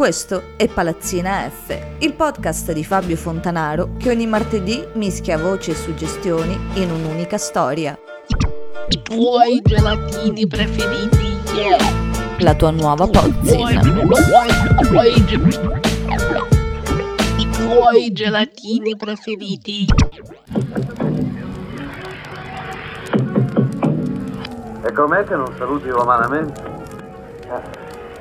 [0.00, 5.74] Questo è Palazzina F, il podcast di Fabio Fontanaro che ogni martedì mischia voci e
[5.74, 7.98] suggestioni in un'unica storia.
[8.88, 11.76] I tuoi gelatini preferiti, yeah.
[12.38, 13.82] La tua nuova pozzina.
[17.36, 19.84] I tuoi gelatini preferiti.
[24.82, 26.70] E com'è che non saluti romanamente?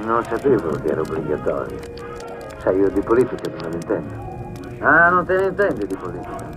[0.00, 1.78] Non sapevo che era obbligatorio.
[2.58, 4.30] Sai, io di politica non me ne intendo.
[4.80, 6.50] Ah, non te ne intendi di politica?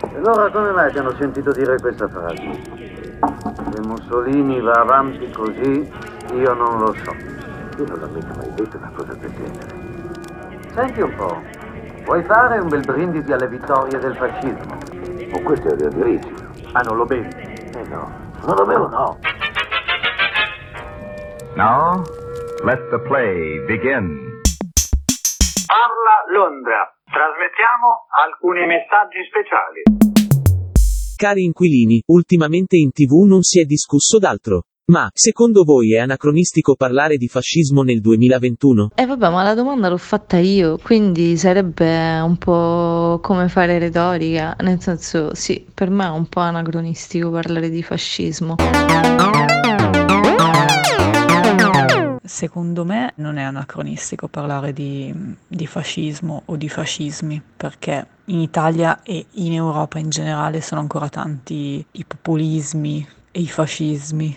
[0.00, 2.60] E allora come mai ti hanno sentito dire questa frase?
[3.72, 5.90] Se Mussolini va avanti così,
[6.32, 7.14] io non lo so.
[7.76, 9.86] Io non l'ho mica mai detto una cosa del genere.
[10.74, 11.42] Senti un po',
[12.04, 14.78] vuoi fare un bel brindisi alle vittorie del fascismo?
[15.32, 16.28] Oh, questo è il diritto.
[16.72, 17.28] Ah, non lo bevi?
[17.28, 18.10] Eh no,
[18.44, 19.18] non lo bevo no.
[21.58, 22.04] Now,
[22.62, 24.38] let the play begin.
[25.66, 26.86] Parla Londra.
[27.02, 29.82] Trasmettiamo alcuni messaggi speciali.
[31.16, 34.66] Cari inquilini, ultimamente in tv non si è discusso d'altro.
[34.92, 38.90] Ma, secondo voi è anacronistico parlare di fascismo nel 2021?
[38.94, 44.54] Eh vabbè, ma la domanda l'ho fatta io, quindi sarebbe un po' come fare retorica,
[44.60, 48.54] nel senso, sì, per me è un po' anacronistico parlare di fascismo.
[52.38, 55.12] Secondo me non è anacronistico parlare di,
[55.44, 61.08] di, fascismo o di fascismi, perché in Italia e in Europa in generale sono ancora
[61.08, 64.36] tanti i populismi e i fascismi,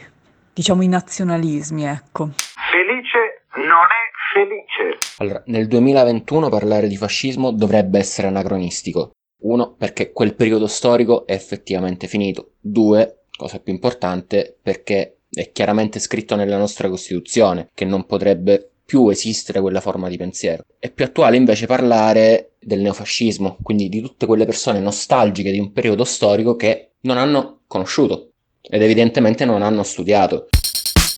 [0.52, 2.30] diciamo i nazionalismi, ecco.
[2.72, 4.98] Felice non è felice.
[5.20, 9.12] Allora, nel 2021 parlare di fascismo dovrebbe essere anacronistico.
[9.44, 12.54] Uno, perché quel periodo storico è effettivamente finito.
[12.60, 19.08] Due, cosa più importante, perché è chiaramente scritto nella nostra Costituzione che non potrebbe più
[19.08, 20.66] esistere quella forma di pensiero.
[20.78, 25.72] È più attuale invece parlare del neofascismo, quindi di tutte quelle persone nostalgiche di un
[25.72, 28.32] periodo storico che non hanno conosciuto
[28.62, 30.50] ed evidentemente non hanno studiato.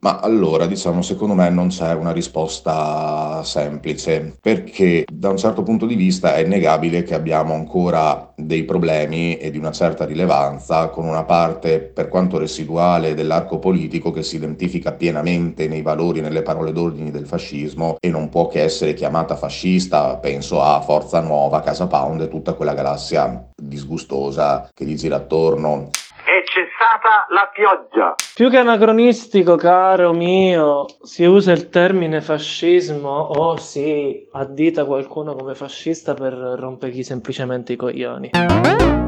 [0.03, 5.85] Ma allora, diciamo, secondo me non c'è una risposta semplice, perché da un certo punto
[5.85, 11.05] di vista è innegabile che abbiamo ancora dei problemi e di una certa rilevanza con
[11.05, 16.41] una parte, per quanto residuale, dell'arco politico che si identifica pienamente nei valori e nelle
[16.41, 21.61] parole d'ordine del fascismo e non può che essere chiamata fascista, penso a Forza Nuova,
[21.61, 25.91] Casa Pound e tutta quella galassia disgustosa che gli gira attorno
[26.33, 28.15] è cessata la pioggia.
[28.33, 35.53] Più che anacronistico, caro mio, si usa il termine fascismo o si addita qualcuno come
[35.53, 38.31] fascista per rompergli semplicemente i coglioni.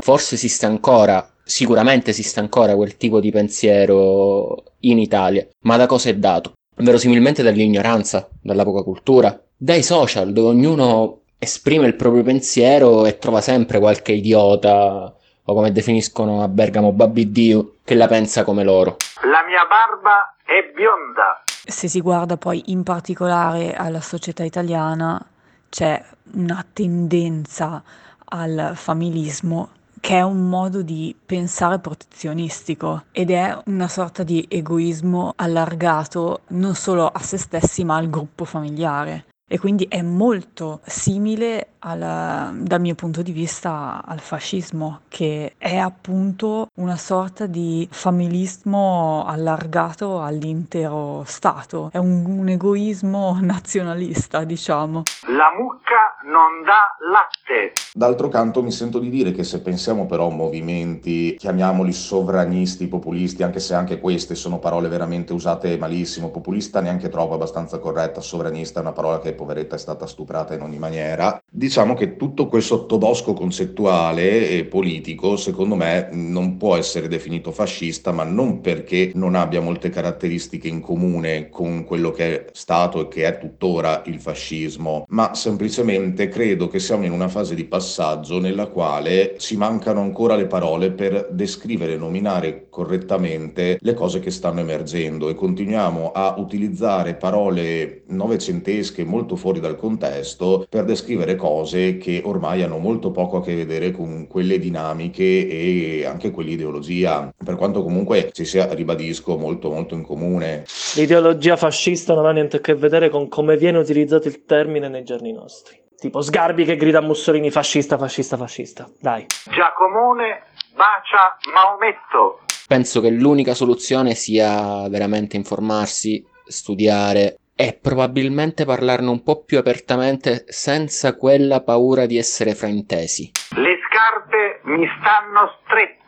[0.01, 6.09] Forse esiste ancora, sicuramente esiste ancora quel tipo di pensiero in Italia, ma da cosa
[6.09, 6.53] è dato?
[6.75, 13.41] Verosimilmente dall'ignoranza, dalla poca cultura, dai social dove ognuno esprime il proprio pensiero e trova
[13.41, 15.15] sempre qualche idiota
[15.45, 18.97] o come definiscono a Bergamo Babbi Dio, che la pensa come loro.
[19.23, 21.43] La mia barba è bionda.
[21.65, 25.23] Se si guarda poi in particolare alla società italiana,
[25.69, 26.03] c'è
[26.33, 27.83] una tendenza
[28.25, 29.69] al familismo
[29.99, 36.75] che è un modo di pensare protezionistico ed è una sorta di egoismo allargato non
[36.75, 42.81] solo a se stessi ma al gruppo familiare e quindi è molto simile al, dal
[42.81, 51.23] mio punto di vista al fascismo, che è appunto una sorta di familismo allargato all'intero
[51.27, 55.03] Stato, è un, un egoismo nazionalista, diciamo.
[55.27, 57.73] La mucca non dà latte.
[57.93, 63.43] D'altro canto mi sento di dire che se pensiamo però a movimenti, chiamiamoli sovranisti, populisti,
[63.43, 68.79] anche se anche queste sono parole veramente usate malissimo, populista neanche troppo abbastanza corretta, sovranista
[68.79, 72.61] è una parola che poveretta è stata stuprata in ogni maniera, diciamo che tutto quel
[72.61, 79.35] sottobosco concettuale e politico, secondo me, non può essere definito fascista, ma non perché non
[79.35, 84.19] abbia molte caratteristiche in comune con quello che è stato e che è tuttora il
[84.19, 90.01] fascismo, ma semplicemente credo che siamo in una fase di passaggio nella quale ci mancano
[90.01, 95.29] ancora le parole per descrivere e nominare correttamente le cose che stanno emergendo.
[95.29, 102.61] E continuiamo a utilizzare parole novecentesche molto fuori dal contesto per descrivere cose che ormai
[102.61, 108.29] hanno molto poco a che vedere con quelle dinamiche e anche quell'ideologia, per quanto comunque
[108.31, 110.65] ci sia, ribadisco, molto molto in comune.
[110.95, 115.03] L'ideologia fascista non ha niente a che vedere con come viene utilizzato il termine nei
[115.03, 115.81] giorni nostri.
[115.97, 118.87] Tipo Sgarbi che grida a Mussolini fascista, fascista, fascista.
[118.99, 119.25] Dai.
[119.49, 120.43] Giacomone
[120.75, 122.41] bacia Maometto.
[122.67, 130.43] Penso che l'unica soluzione sia veramente informarsi, studiare, e probabilmente parlarne un po' più apertamente
[130.47, 133.31] senza quella paura di essere fraintesi.
[133.55, 136.04] Le scarpe mi stanno strette.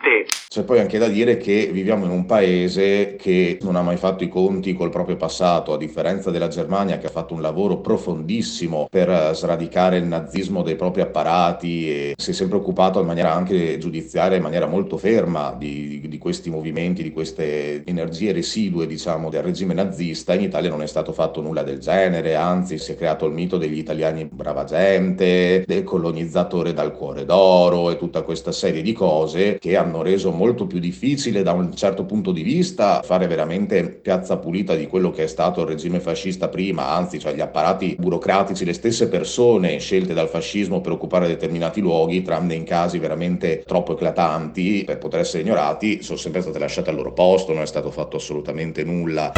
[0.49, 4.23] C'è poi anche da dire che viviamo in un paese che non ha mai fatto
[4.23, 8.87] i conti col proprio passato, a differenza della Germania che ha fatto un lavoro profondissimo
[8.89, 13.77] per sradicare il nazismo dei propri apparati e si è sempre occupato in maniera anche
[13.77, 19.29] giudiziaria, in maniera molto ferma di, di, di questi movimenti, di queste energie residue, diciamo,
[19.29, 20.33] del regime nazista.
[20.33, 23.57] In Italia non è stato fatto nulla del genere, anzi si è creato il mito
[23.57, 29.57] degli italiani brava gente, del colonizzatore dal cuore d'oro e tutta questa serie di cose
[29.59, 34.37] che hanno reso molto più difficile da un certo punto di vista fare veramente piazza
[34.37, 38.65] pulita di quello che è stato il regime fascista prima, anzi cioè gli apparati burocratici,
[38.65, 43.93] le stesse persone scelte dal fascismo per occupare determinati luoghi, tranne in casi veramente troppo
[43.93, 47.91] eclatanti per poter essere ignorati, sono sempre state lasciate al loro posto, non è stato
[47.91, 49.31] fatto assolutamente nulla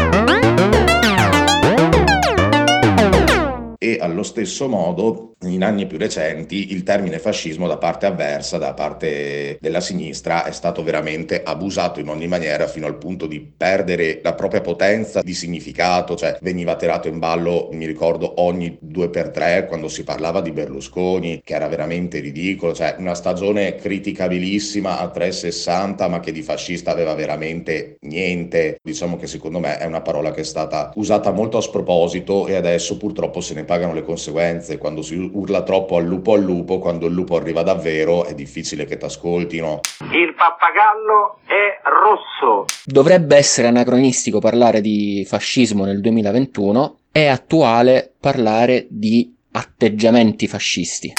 [4.00, 9.58] allo stesso modo in anni più recenti il termine fascismo da parte avversa, da parte
[9.62, 14.34] della sinistra, è stato veramente abusato in ogni maniera fino al punto di perdere la
[14.34, 19.66] propria potenza di significato, cioè veniva tirato in ballo, mi ricordo, ogni due per tre
[19.66, 26.08] quando si parlava di Berlusconi, che era veramente ridicolo, cioè una stagione criticabilissima a 360
[26.10, 28.78] ma che di fascista aveva veramente niente.
[28.84, 32.56] Diciamo che secondo me è una parola che è stata usata molto a sproposito e
[32.56, 36.80] adesso purtroppo se ne pagano le conseguenze quando si urla troppo al lupo al lupo,
[36.80, 39.80] quando il lupo arriva davvero è difficile che ti ascoltino.
[40.12, 42.66] Il pappagallo è rosso.
[42.84, 51.14] Dovrebbe essere anacronistico parlare di fascismo nel 2021, è attuale parlare di atteggiamenti fascisti.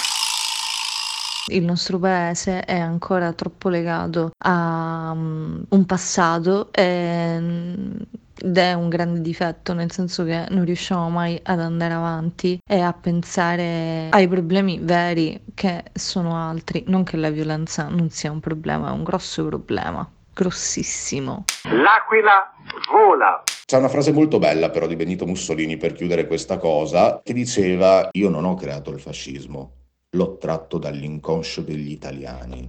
[1.49, 8.09] Il nostro paese è ancora troppo legato a um, un passato e
[8.43, 12.81] ed è un grande difetto, nel senso che non riusciamo mai ad andare avanti e
[12.81, 18.41] a pensare ai problemi veri che sono altri, non che la violenza non sia un
[18.41, 21.45] problema, è un grosso problema, grossissimo.
[21.65, 22.53] L'aquila
[22.91, 23.43] vola.
[23.71, 28.09] C'è una frase molto bella però di Benito Mussolini per chiudere questa cosa che diceva
[28.11, 29.75] io non ho creato il fascismo,
[30.11, 32.69] l'ho tratto dall'inconscio degli italiani.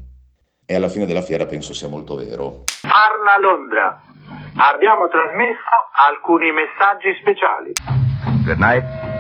[0.63, 2.65] E alla fine della fiera penso sia molto vero.
[2.83, 4.00] Parla Londra.
[4.57, 5.74] Abbiamo trasmesso
[6.07, 7.71] alcuni messaggi speciali.
[8.45, 9.10] Good night.